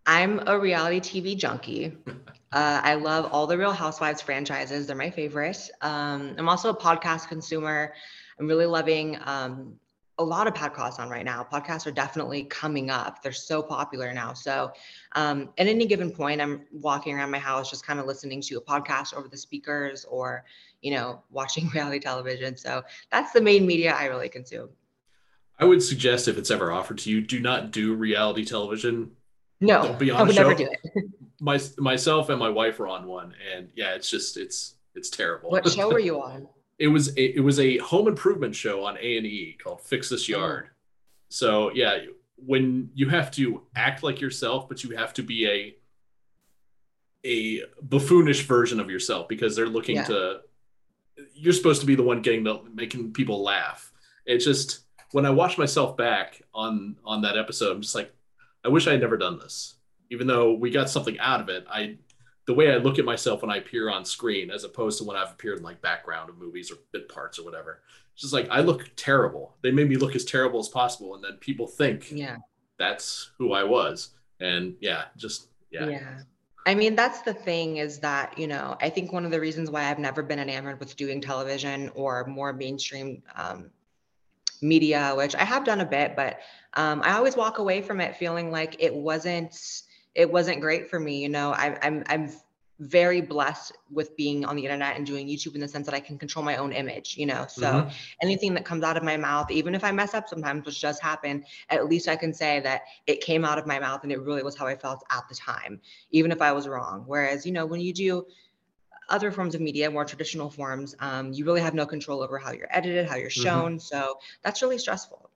I'm 0.05 0.47
a 0.47 0.59
reality 0.59 1.01
TV 1.01 1.37
junkie. 1.37 1.97
Uh, 2.51 2.81
I 2.83 2.95
love 2.95 3.31
all 3.31 3.47
the 3.47 3.59
Real 3.59 3.73
Housewives 3.73 4.23
franchises; 4.23 4.87
they're 4.87 4.97
my 4.97 5.11
favorite. 5.11 5.69
Um, 5.83 6.35
I'm 6.39 6.49
also 6.49 6.71
a 6.71 6.75
podcast 6.75 7.29
consumer. 7.29 7.93
I'm 8.41 8.49
really 8.49 8.65
loving 8.65 9.19
um, 9.27 9.79
a 10.19 10.25
lot 10.25 10.47
of 10.47 10.55
podcasts 10.55 10.99
on 10.99 11.09
right 11.09 11.25
now. 11.25 11.47
Podcasts 11.51 11.87
are 11.87 11.93
definitely 11.93 12.45
coming 12.45 12.91
up. 12.91 13.23
They're 13.23 13.33
so 13.33 13.63
popular 13.63 14.13
now. 14.13 14.33
So, 14.33 14.73
um, 15.13 15.51
at 15.59 15.69
any 15.69 15.87
given 15.87 16.11
point, 16.11 16.41
I'm 16.41 16.63
walking 16.73 17.15
around 17.15 17.31
my 17.31 17.39
house 17.39 17.71
just 17.71 17.87
kind 17.87 18.01
of 18.01 18.07
listening 18.07 18.41
to 18.43 18.57
a 18.57 18.61
podcast 18.61 19.15
over 19.15 19.29
the 19.29 19.37
speakers 19.37 20.05
or, 20.05 20.45
you 20.81 20.93
know, 20.93 21.23
watching 21.31 21.69
reality 21.75 22.01
television. 22.01 22.57
So, 22.57 22.83
that's 23.11 23.33
the 23.33 23.41
main 23.41 23.67
media 23.67 23.95
I 23.95 24.07
really 24.07 24.29
consume. 24.29 24.71
I 25.61 25.65
would 25.65 25.83
suggest 25.83 26.29
if 26.29 26.39
it's 26.39 26.51
ever 26.51 26.71
offered 26.71 26.99
to 26.99 27.11
you, 27.11 27.21
do 27.21 27.41
not 27.41 27.71
do 27.71 27.95
reality 27.95 28.45
television. 28.45 29.13
No, 29.61 29.83
Don't 29.83 29.99
be 29.99 30.11
on 30.11 30.21
I 30.21 30.23
would 30.23 30.37
never 30.37 30.55
do 30.55 30.69
it. 30.71 31.05
my 31.41 31.61
myself 31.79 32.29
and 32.29 32.39
my 32.39 32.49
wife 32.49 32.79
were 32.79 32.87
on 32.87 33.07
one, 33.07 33.35
and 33.55 33.69
yeah, 33.75 33.95
it's 33.95 34.09
just 34.09 34.37
it's 34.37 34.75
it's 34.95 35.11
terrible. 35.11 35.51
What 35.51 35.69
show 35.69 35.91
were 35.91 35.99
you 35.99 36.23
on? 36.23 36.49
It 36.79 36.89
was 36.89 37.09
a, 37.17 37.37
it 37.37 37.41
was 37.41 37.59
a 37.59 37.79
home 37.79 38.09
improvement 38.09 38.55
show 38.55 38.85
on 38.85 38.97
A 38.99 39.17
and 39.17 39.27
E 39.27 39.57
called 39.63 39.81
Fix 39.81 40.09
This 40.09 40.29
oh. 40.31 40.39
Yard. 40.39 40.67
Oh. 40.69 40.75
So 41.29 41.73
yeah, 41.73 41.99
when 42.37 42.91
you 42.95 43.09
have 43.09 43.31
to 43.33 43.63
act 43.75 44.03
like 44.03 44.21
yourself, 44.21 44.69
but 44.69 44.85
you 44.85 44.97
have 44.97 45.13
to 45.15 45.23
be 45.23 45.49
a 45.49 45.75
a 47.25 47.63
buffoonish 47.83 48.43
version 48.43 48.79
of 48.79 48.89
yourself 48.89 49.29
because 49.29 49.57
they're 49.57 49.67
looking 49.67 49.97
yeah. 49.97 50.05
to 50.05 50.41
you're 51.35 51.53
supposed 51.53 51.81
to 51.81 51.87
be 51.87 51.97
the 51.97 52.03
one 52.03 52.23
getting 52.23 52.45
the 52.45 52.63
making 52.73 53.13
people 53.13 53.43
laugh. 53.43 53.93
It's 54.25 54.45
just 54.45 54.81
when 55.13 55.27
I 55.27 55.31
watch 55.31 55.59
myself 55.59 55.97
back 55.97 56.43
on 56.55 56.97
on 57.05 57.23
that 57.23 57.37
episode, 57.37 57.73
I'm 57.73 57.83
just 57.83 57.95
like, 57.95 58.13
I 58.65 58.69
wish 58.69 58.87
I 58.87 58.93
had 58.93 59.01
never 59.01 59.17
done 59.17 59.39
this. 59.39 59.75
Even 60.11 60.27
though 60.27 60.55
we 60.55 60.71
got 60.71 60.89
something 60.89 61.19
out 61.19 61.41
of 61.41 61.49
it, 61.49 61.67
I 61.69 61.97
the 62.49 62.55
way 62.55 62.73
I 62.73 62.79
look 62.79 62.99
at 62.99 63.05
myself 63.05 63.43
when 63.43 63.51
I 63.51 63.59
appear 63.59 63.91
on 63.91 64.07
screen, 64.07 64.51
as 64.51 64.65
opposed 64.65 64.97
to 64.99 65.05
when 65.05 65.19
I've 65.19 65.31
appeared 65.31 65.59
in 65.59 65.65
like 65.65 65.83
background 65.83 66.31
of 66.31 66.39
movies 66.39 66.73
or 66.73 66.77
bit 66.93 67.07
parts 67.07 67.39
or 67.39 67.45
whatever. 67.45 67.83
It's 68.15 68.23
just 68.23 68.33
like 68.33 68.49
I 68.51 68.61
look 68.61 68.91
terrible. 68.97 69.55
They 69.61 69.71
made 69.71 69.87
me 69.87 69.97
look 69.97 70.17
as 70.17 70.25
terrible 70.25 70.59
as 70.59 70.69
possible, 70.69 71.15
and 71.15 71.23
then 71.23 71.35
people 71.41 71.67
think, 71.67 72.11
yeah, 72.11 72.37
that's 72.79 73.33
who 73.37 73.53
I 73.53 73.65
was. 73.65 74.15
And 74.41 74.77
yeah, 74.81 75.05
just 75.19 75.49
yeah. 75.71 75.89
Yeah. 75.89 76.21
I 76.65 76.75
mean, 76.75 76.97
that's 76.97 77.21
the 77.21 77.35
thing 77.35 77.77
is 77.77 77.99
that, 77.99 78.39
you 78.39 78.47
know, 78.47 78.79
I 78.81 78.89
think 78.89 79.13
one 79.13 79.27
of 79.27 79.31
the 79.31 79.41
reasons 79.41 79.71
why 79.71 79.85
I've 79.85 79.99
never 79.99 80.23
been 80.23 80.39
enamored 80.39 80.81
with 80.81 80.97
doing 80.97 81.21
television 81.21 81.91
or 81.95 82.25
more 82.27 82.55
mainstream 82.55 83.23
um, 83.37 83.71
media, 84.63 85.13
which 85.15 85.35
I 85.35 85.45
have 85.45 85.65
done 85.65 85.83
a 85.83 85.87
bit, 85.87 86.17
but 86.17 86.41
um, 86.75 87.03
I 87.05 87.13
always 87.13 87.37
walk 87.37 87.59
away 87.59 87.83
from 87.83 88.01
it 88.01 88.17
feeling 88.17 88.51
like 88.51 88.77
it 88.79 88.95
wasn't 88.95 89.55
it 90.15 90.31
wasn't 90.31 90.61
great 90.61 90.89
for 90.91 90.99
me. 90.99 91.23
You 91.23 91.29
know, 91.29 91.53
I, 91.53 91.79
I'm 91.83 92.03
I'm 92.09 92.31
very 92.81 93.21
blessed 93.21 93.77
with 93.91 94.17
being 94.17 94.45
on 94.45 94.55
the 94.55 94.63
internet 94.63 94.97
and 94.97 95.05
doing 95.05 95.27
YouTube 95.27 95.55
in 95.55 95.61
the 95.61 95.67
sense 95.67 95.85
that 95.87 95.95
I 95.95 96.01
can 96.01 96.17
control 96.17 96.45
my 96.45 96.57
own 96.57 96.73
image, 96.73 97.17
you 97.17 97.27
know. 97.27 97.47
So 97.49 97.63
mm-hmm. 97.63 97.89
anything 98.23 98.55
that 98.55 98.65
comes 98.65 98.85
out 98.85 98.97
of 98.97 99.03
my 99.03 99.17
mouth, 99.17 99.51
even 99.51 99.75
if 99.75 99.83
I 99.83 99.91
mess 99.91 100.15
up 100.15 100.29
sometimes, 100.29 100.65
which 100.65 100.81
does 100.81 101.01
happen, 101.01 101.45
at 101.71 101.87
least 101.89 102.09
I 102.09 102.15
can 102.15 102.33
say 102.33 102.61
that 102.61 102.83
it 103.07 103.21
came 103.21 103.45
out 103.45 103.59
of 103.59 103.67
my 103.67 103.81
mouth 103.81 104.05
and 104.05 104.13
it 104.13 104.21
really 104.21 104.45
was 104.45 104.57
how 104.57 104.67
I 104.67 104.77
felt 104.77 105.03
at 105.11 105.29
the 105.29 105.35
time, 105.35 105.81
even 106.13 106.31
if 106.31 106.41
I 106.41 106.53
was 106.53 106.69
wrong. 106.69 107.03
Whereas, 107.07 107.45
you 107.45 107.51
know, 107.51 107.67
when 107.67 107.81
you 107.81 107.93
do 107.93 108.27
other 109.09 109.33
forms 109.33 109.57
of 109.57 109.61
media, 109.61 109.91
more 109.91 110.05
traditional 110.05 110.49
forms, 110.49 110.95
um, 111.01 111.33
you 111.33 111.45
really 111.45 111.61
have 111.61 111.75
no 111.75 111.87
control 111.87 112.23
over 112.23 112.39
how 112.39 112.53
you're 112.53 112.69
edited, 112.71 113.09
how 113.09 113.17
you're 113.17 113.29
mm-hmm. 113.29 113.43
shown. 113.43 113.73
Mm-hmm. 113.73 113.79
So 113.79 114.19
that's 114.43 114.63
really 114.63 114.79
stressful. 114.79 115.31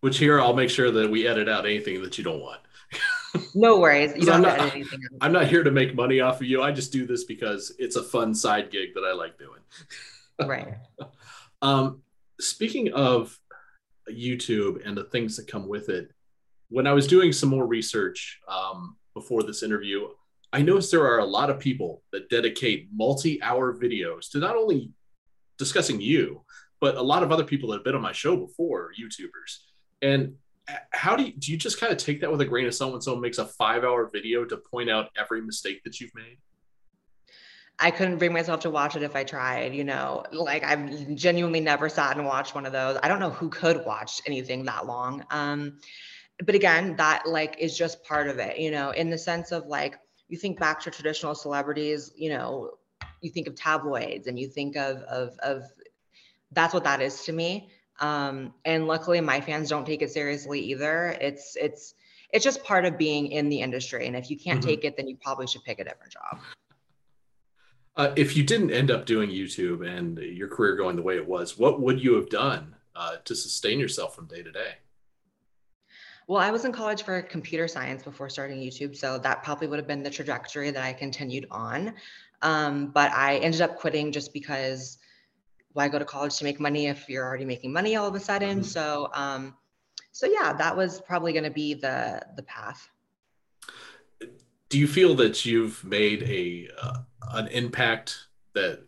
Which 0.00 0.18
here 0.18 0.40
I'll 0.40 0.54
make 0.54 0.70
sure 0.70 0.90
that 0.90 1.10
we 1.10 1.26
edit 1.26 1.48
out 1.48 1.64
anything 1.64 2.02
that 2.02 2.18
you 2.18 2.24
don't 2.24 2.40
want. 2.40 2.60
No 3.54 3.78
worries. 3.78 4.12
You 4.16 4.26
don't 4.26 4.36
I'm 4.36 4.42
not, 4.42 4.60
anything. 4.60 5.00
I'm 5.20 5.32
not 5.32 5.46
here 5.46 5.62
to 5.62 5.70
make 5.70 5.94
money 5.94 6.20
off 6.20 6.40
of 6.40 6.46
you. 6.46 6.62
I 6.62 6.72
just 6.72 6.92
do 6.92 7.06
this 7.06 7.24
because 7.24 7.74
it's 7.78 7.96
a 7.96 8.02
fun 8.02 8.34
side 8.34 8.70
gig 8.70 8.94
that 8.94 9.02
I 9.02 9.12
like 9.12 9.38
doing. 9.38 9.60
right. 10.48 10.74
Um, 11.62 12.02
speaking 12.38 12.92
of 12.92 13.36
YouTube 14.10 14.86
and 14.86 14.94
the 14.94 15.04
things 15.04 15.36
that 15.36 15.48
come 15.48 15.66
with 15.66 15.88
it, 15.88 16.10
when 16.68 16.86
I 16.86 16.92
was 16.92 17.06
doing 17.06 17.32
some 17.32 17.48
more 17.48 17.66
research 17.66 18.40
um, 18.46 18.96
before 19.14 19.42
this 19.42 19.62
interview, 19.62 20.08
I 20.52 20.60
noticed 20.60 20.90
there 20.90 21.06
are 21.06 21.20
a 21.20 21.24
lot 21.24 21.48
of 21.48 21.58
people 21.58 22.02
that 22.12 22.28
dedicate 22.28 22.88
multi-hour 22.94 23.78
videos 23.78 24.30
to 24.32 24.38
not 24.38 24.54
only 24.54 24.92
discussing 25.58 26.00
you, 26.00 26.42
but 26.80 26.96
a 26.96 27.02
lot 27.02 27.22
of 27.22 27.32
other 27.32 27.44
people 27.44 27.70
that 27.70 27.76
have 27.76 27.84
been 27.84 27.94
on 27.94 28.02
my 28.02 28.12
show 28.12 28.36
before, 28.36 28.90
YouTubers. 29.00 29.58
And 30.02 30.34
how 30.90 31.14
do 31.14 31.24
you 31.24 31.32
do 31.32 31.52
you 31.52 31.58
just 31.58 31.78
kind 31.78 31.92
of 31.92 31.98
take 31.98 32.20
that 32.20 32.30
with 32.30 32.40
a 32.40 32.44
grain 32.44 32.66
of 32.66 32.74
salt 32.74 32.92
when 32.92 33.00
someone 33.00 33.22
makes 33.22 33.38
a 33.38 33.44
five 33.44 33.84
hour 33.84 34.08
video 34.12 34.44
to 34.44 34.56
point 34.56 34.90
out 34.90 35.10
every 35.16 35.40
mistake 35.40 35.82
that 35.84 36.00
you've 36.00 36.14
made 36.14 36.38
I 37.78 37.90
couldn't 37.90 38.16
bring 38.18 38.32
myself 38.32 38.60
to 38.60 38.70
watch 38.70 38.96
it 38.96 39.02
if 39.02 39.14
I 39.14 39.22
tried, 39.22 39.74
you 39.74 39.84
know. 39.84 40.24
Like 40.32 40.64
I've 40.64 41.14
genuinely 41.14 41.60
never 41.60 41.90
sat 41.90 42.16
and 42.16 42.24
watched 42.24 42.54
one 42.54 42.64
of 42.64 42.72
those. 42.72 42.98
I 43.02 43.08
don't 43.08 43.20
know 43.20 43.28
who 43.28 43.50
could 43.50 43.84
watch 43.84 44.22
anything 44.24 44.64
that 44.64 44.86
long. 44.86 45.22
Um, 45.30 45.78
but 46.44 46.54
again, 46.54 46.96
that 46.96 47.26
like 47.26 47.56
is 47.58 47.76
just 47.76 48.02
part 48.02 48.28
of 48.28 48.38
it, 48.38 48.58
you 48.58 48.70
know, 48.70 48.90
in 48.90 49.10
the 49.10 49.18
sense 49.18 49.52
of 49.52 49.66
like 49.66 49.98
you 50.28 50.38
think 50.38 50.58
back 50.58 50.80
to 50.80 50.90
traditional 50.90 51.34
celebrities, 51.34 52.12
you 52.16 52.30
know, 52.30 52.70
you 53.20 53.30
think 53.30 53.46
of 53.46 53.54
tabloids 53.54 54.26
and 54.26 54.38
you 54.38 54.48
think 54.48 54.76
of 54.76 54.98
of 55.02 55.36
of 55.38 55.64
that's 56.52 56.72
what 56.72 56.84
that 56.84 57.00
is 57.00 57.24
to 57.24 57.32
me. 57.32 57.70
Um, 58.00 58.52
and 58.64 58.86
luckily 58.86 59.20
my 59.20 59.40
fans 59.40 59.68
don't 59.68 59.86
take 59.86 60.02
it 60.02 60.10
seriously 60.10 60.60
either. 60.60 61.16
It's 61.20 61.56
it's 61.56 61.94
it's 62.32 62.44
just 62.44 62.62
part 62.64 62.84
of 62.84 62.98
being 62.98 63.28
in 63.28 63.48
the 63.48 63.60
industry. 63.60 64.06
And 64.06 64.16
if 64.16 64.30
you 64.30 64.38
can't 64.38 64.60
mm-hmm. 64.60 64.68
take 64.68 64.84
it, 64.84 64.96
then 64.96 65.08
you 65.08 65.16
probably 65.16 65.46
should 65.46 65.64
pick 65.64 65.78
a 65.78 65.84
different 65.84 66.12
job. 66.12 66.40
Uh, 67.96 68.12
if 68.16 68.36
you 68.36 68.42
didn't 68.42 68.70
end 68.70 68.90
up 68.90 69.06
doing 69.06 69.30
YouTube 69.30 69.86
and 69.86 70.18
your 70.18 70.48
career 70.48 70.76
going 70.76 70.96
the 70.96 71.02
way 71.02 71.16
it 71.16 71.26
was, 71.26 71.56
what 71.56 71.80
would 71.80 72.02
you 72.02 72.14
have 72.14 72.28
done 72.28 72.74
uh, 72.94 73.16
to 73.24 73.34
sustain 73.34 73.78
yourself 73.78 74.14
from 74.14 74.26
day 74.26 74.42
to 74.42 74.52
day? 74.52 74.74
Well, 76.28 76.42
I 76.42 76.50
was 76.50 76.64
in 76.64 76.72
college 76.72 77.04
for 77.04 77.22
computer 77.22 77.68
science 77.68 78.02
before 78.02 78.28
starting 78.28 78.58
YouTube, 78.58 78.96
so 78.96 79.16
that 79.18 79.44
probably 79.44 79.68
would 79.68 79.78
have 79.78 79.86
been 79.86 80.02
the 80.02 80.10
trajectory 80.10 80.70
that 80.72 80.82
I 80.82 80.92
continued 80.92 81.46
on. 81.50 81.94
Um, 82.42 82.88
but 82.88 83.12
I 83.12 83.36
ended 83.36 83.60
up 83.60 83.76
quitting 83.76 84.12
just 84.12 84.32
because 84.32 84.98
why 85.76 85.88
go 85.88 85.98
to 85.98 86.06
college 86.06 86.34
to 86.38 86.44
make 86.44 86.58
money 86.58 86.86
if 86.86 87.06
you're 87.06 87.22
already 87.22 87.44
making 87.44 87.70
money 87.70 87.96
all 87.96 88.08
of 88.08 88.14
a 88.14 88.20
sudden? 88.20 88.60
Mm-hmm. 88.60 88.62
So, 88.62 89.10
um, 89.12 89.54
so 90.10 90.26
yeah, 90.26 90.54
that 90.54 90.74
was 90.74 91.02
probably 91.02 91.34
going 91.34 91.44
to 91.44 91.50
be 91.50 91.74
the 91.74 92.22
the 92.34 92.42
path. 92.44 92.88
Do 94.70 94.78
you 94.78 94.88
feel 94.88 95.14
that 95.16 95.44
you've 95.44 95.84
made 95.84 96.22
a 96.22 96.70
uh, 96.82 96.98
an 97.32 97.48
impact 97.48 98.16
that 98.54 98.86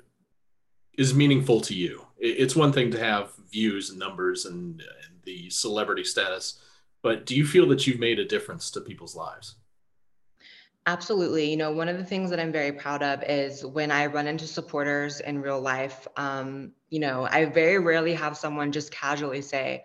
is 0.97 1.15
meaningful 1.15 1.61
to 1.61 1.75
you? 1.75 2.07
It's 2.17 2.57
one 2.57 2.73
thing 2.73 2.91
to 2.93 2.99
have 2.99 3.33
views 3.53 3.91
and 3.91 3.99
numbers 3.99 4.47
and, 4.47 4.81
and 4.81 5.23
the 5.25 5.51
celebrity 5.51 6.05
status, 6.05 6.59
but 7.03 7.27
do 7.27 7.37
you 7.37 7.47
feel 7.47 7.69
that 7.69 7.87
you've 7.87 8.01
made 8.01 8.19
a 8.19 8.25
difference 8.25 8.71
to 8.71 8.81
people's 8.81 9.15
lives? 9.15 9.57
Absolutely. 10.89 11.51
You 11.51 11.59
know, 11.59 11.71
one 11.71 11.91
of 11.91 11.99
the 11.99 12.05
things 12.05 12.31
that 12.31 12.41
I'm 12.41 12.51
very 12.51 12.73
proud 12.73 13.03
of 13.03 13.23
is 13.23 13.63
when 13.63 13.91
I 13.91 14.07
run 14.07 14.27
into 14.27 14.47
supporters 14.47 15.21
in 15.21 15.43
real 15.43 15.61
life, 15.61 16.09
um, 16.17 16.73
you 16.89 16.99
know, 16.99 17.29
I 17.31 17.45
very 17.45 17.79
rarely 17.79 18.15
have 18.15 18.39
someone 18.39 18.73
just 18.73 18.91
casually 18.91 19.43
say, 19.43 19.85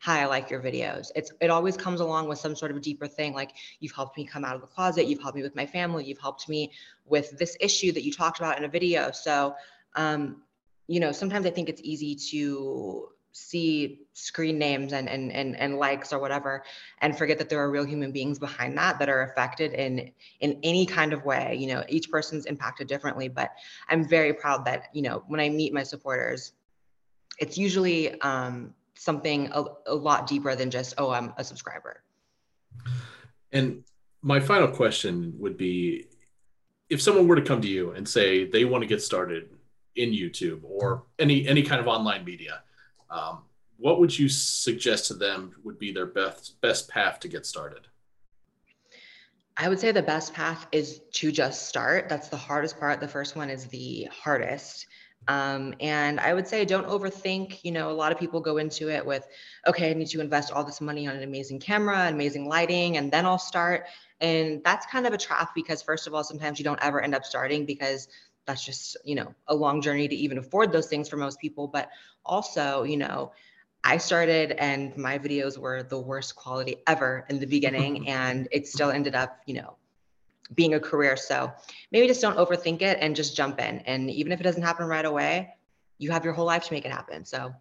Hi, 0.00 0.22
I 0.22 0.24
like 0.24 0.50
your 0.50 0.60
videos. 0.60 1.12
It's 1.14 1.30
it 1.40 1.50
always 1.50 1.76
comes 1.76 2.00
along 2.00 2.28
with 2.28 2.40
some 2.40 2.56
sort 2.56 2.72
of 2.72 2.82
deeper 2.82 3.06
thing, 3.06 3.32
like 3.32 3.52
you've 3.78 3.92
helped 3.92 4.16
me 4.16 4.26
come 4.26 4.44
out 4.44 4.56
of 4.56 4.60
the 4.60 4.66
closet, 4.66 5.06
you've 5.06 5.22
helped 5.22 5.36
me 5.36 5.42
with 5.42 5.54
my 5.54 5.66
family, 5.66 6.04
you've 6.04 6.18
helped 6.18 6.48
me 6.48 6.72
with 7.04 7.38
this 7.38 7.56
issue 7.60 7.92
that 7.92 8.02
you 8.02 8.12
talked 8.12 8.40
about 8.40 8.58
in 8.58 8.64
a 8.64 8.68
video. 8.68 9.12
So 9.12 9.54
um, 9.94 10.42
you 10.88 10.98
know, 10.98 11.12
sometimes 11.12 11.46
I 11.46 11.50
think 11.50 11.68
it's 11.68 11.82
easy 11.84 12.16
to 12.32 13.10
see 13.32 14.00
screen 14.12 14.58
names 14.58 14.92
and, 14.92 15.08
and 15.08 15.32
and 15.32 15.56
and 15.56 15.78
likes 15.78 16.12
or 16.12 16.18
whatever 16.18 16.64
and 17.00 17.16
forget 17.16 17.38
that 17.38 17.48
there 17.48 17.60
are 17.60 17.70
real 17.70 17.84
human 17.84 18.10
beings 18.10 18.38
behind 18.38 18.76
that 18.76 18.98
that 18.98 19.08
are 19.08 19.22
affected 19.22 19.72
in 19.72 20.10
in 20.40 20.58
any 20.62 20.84
kind 20.84 21.12
of 21.12 21.24
way. 21.24 21.56
You 21.58 21.68
know 21.68 21.84
each 21.88 22.10
person's 22.10 22.46
impacted 22.46 22.86
differently 22.86 23.28
but 23.28 23.50
i'm 23.88 24.06
very 24.06 24.32
proud 24.32 24.64
that 24.64 24.88
you 24.92 25.02
know 25.02 25.22
when 25.26 25.40
i 25.40 25.48
meet 25.48 25.72
my 25.72 25.82
supporters 25.82 26.52
it's 27.38 27.56
usually 27.56 28.20
um, 28.20 28.74
something 28.94 29.48
a, 29.52 29.64
a 29.86 29.94
lot 29.94 30.26
deeper 30.26 30.54
than 30.54 30.70
just 30.70 30.94
oh 30.98 31.10
i'm 31.10 31.32
a 31.38 31.44
subscriber. 31.44 32.02
And 33.52 33.82
my 34.22 34.38
final 34.40 34.68
question 34.68 35.34
would 35.38 35.56
be 35.56 36.06
if 36.88 37.00
someone 37.00 37.26
were 37.26 37.36
to 37.36 37.42
come 37.42 37.60
to 37.62 37.68
you 37.68 37.92
and 37.92 38.08
say 38.08 38.44
they 38.44 38.64
want 38.64 38.82
to 38.82 38.86
get 38.86 39.02
started 39.02 39.50
in 39.96 40.10
youtube 40.10 40.60
or 40.62 41.04
any 41.18 41.48
any 41.48 41.62
kind 41.62 41.80
of 41.80 41.88
online 41.88 42.24
media 42.24 42.62
um, 43.10 43.42
what 43.78 43.98
would 43.98 44.16
you 44.16 44.28
suggest 44.28 45.06
to 45.06 45.14
them 45.14 45.54
would 45.64 45.78
be 45.78 45.92
their 45.92 46.06
best 46.06 46.60
best 46.60 46.88
path 46.88 47.20
to 47.20 47.28
get 47.28 47.46
started? 47.46 47.88
I 49.56 49.68
would 49.68 49.80
say 49.80 49.92
the 49.92 50.02
best 50.02 50.32
path 50.32 50.66
is 50.72 51.00
to 51.12 51.30
just 51.32 51.68
start. 51.68 52.08
That's 52.08 52.28
the 52.28 52.36
hardest 52.36 52.78
part. 52.78 53.00
The 53.00 53.08
first 53.08 53.36
one 53.36 53.50
is 53.50 53.66
the 53.66 54.08
hardest. 54.10 54.86
Um, 55.28 55.74
and 55.80 56.18
I 56.18 56.32
would 56.32 56.48
say 56.48 56.64
don't 56.64 56.86
overthink. 56.86 57.62
You 57.62 57.72
know, 57.72 57.90
a 57.90 57.92
lot 57.92 58.10
of 58.10 58.18
people 58.18 58.40
go 58.40 58.56
into 58.56 58.88
it 58.88 59.04
with, 59.04 59.26
okay, 59.66 59.90
I 59.90 59.94
need 59.94 60.08
to 60.08 60.20
invest 60.20 60.50
all 60.50 60.64
this 60.64 60.80
money 60.80 61.06
on 61.06 61.16
an 61.16 61.22
amazing 61.22 61.60
camera, 61.60 62.08
amazing 62.08 62.48
lighting, 62.48 62.96
and 62.96 63.12
then 63.12 63.26
I'll 63.26 63.38
start. 63.38 63.84
And 64.20 64.62
that's 64.64 64.86
kind 64.86 65.06
of 65.06 65.12
a 65.12 65.18
trap 65.18 65.54
because, 65.54 65.82
first 65.82 66.06
of 66.06 66.14
all, 66.14 66.24
sometimes 66.24 66.58
you 66.58 66.64
don't 66.64 66.82
ever 66.82 67.00
end 67.00 67.14
up 67.14 67.24
starting 67.24 67.66
because 67.66 68.08
that's 68.46 68.64
just, 68.64 68.96
you 69.04 69.14
know, 69.14 69.34
a 69.48 69.54
long 69.54 69.80
journey 69.80 70.08
to 70.08 70.14
even 70.14 70.38
afford 70.38 70.72
those 70.72 70.86
things 70.86 71.08
for 71.08 71.16
most 71.16 71.38
people. 71.40 71.68
But 71.68 71.90
also, 72.24 72.82
you 72.82 72.96
know, 72.96 73.32
I 73.84 73.96
started 73.96 74.52
and 74.52 74.96
my 74.96 75.18
videos 75.18 75.56
were 75.56 75.82
the 75.82 75.98
worst 75.98 76.36
quality 76.36 76.76
ever 76.86 77.24
in 77.28 77.38
the 77.38 77.46
beginning, 77.46 78.08
and 78.08 78.48
it 78.50 78.66
still 78.66 78.90
ended 78.90 79.14
up, 79.14 79.40
you 79.46 79.54
know, 79.54 79.76
being 80.54 80.74
a 80.74 80.80
career. 80.80 81.16
So 81.16 81.52
maybe 81.92 82.06
just 82.06 82.20
don't 82.20 82.36
overthink 82.36 82.82
it 82.82 82.98
and 83.00 83.14
just 83.14 83.36
jump 83.36 83.60
in. 83.60 83.78
And 83.80 84.10
even 84.10 84.32
if 84.32 84.40
it 84.40 84.44
doesn't 84.44 84.62
happen 84.62 84.86
right 84.86 85.04
away, 85.04 85.54
you 85.98 86.10
have 86.10 86.24
your 86.24 86.34
whole 86.34 86.46
life 86.46 86.64
to 86.64 86.72
make 86.72 86.84
it 86.84 86.92
happen. 86.92 87.24
So 87.24 87.54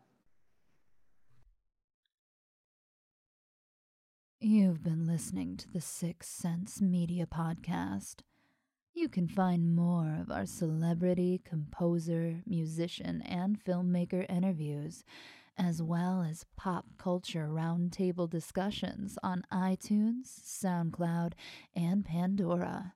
You've 4.42 4.82
been 4.82 5.06
listening 5.06 5.58
to 5.58 5.70
the 5.70 5.82
Six 5.82 6.30
Sense 6.30 6.82
Media 6.82 7.26
Podcast. 7.26 8.22
You 8.94 9.08
can 9.10 9.28
find 9.28 9.76
more 9.76 10.18
of 10.20 10.32
our 10.32 10.46
celebrity, 10.46 11.42
composer, 11.46 12.42
musician, 12.46 13.22
and 13.22 13.64
filmmaker 13.64 14.26
interviews, 14.30 15.04
as 15.58 15.82
well 15.82 16.22
as 16.22 16.46
pop 16.58 16.86
culture 16.98 17.48
roundtable 17.50 18.30
discussions 18.30 19.18
on 19.24 19.46
iTunes, 19.52 20.28
SoundCloud, 20.44 21.34
and 21.76 22.04
Pandora. 22.06 22.94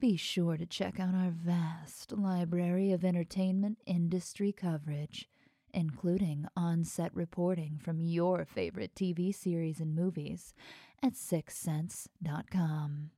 Be 0.00 0.16
sure 0.16 0.56
to 0.56 0.66
check 0.66 0.98
out 0.98 1.14
our 1.14 1.30
vast 1.30 2.12
library 2.12 2.90
of 2.92 3.04
entertainment 3.04 3.78
industry 3.86 4.52
coverage 4.52 5.28
including 5.72 6.46
on 6.56 6.84
set 6.84 7.14
reporting 7.14 7.78
from 7.82 8.00
your 8.00 8.44
favorite 8.44 8.94
TV 8.94 9.34
series 9.34 9.80
and 9.80 9.94
movies 9.94 10.54
at 11.02 11.14
sixsense.com. 11.14 13.10